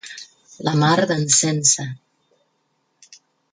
La 0.67 0.73
mar 0.83 0.95
d'en 1.11 1.27
Sense. 1.35 1.87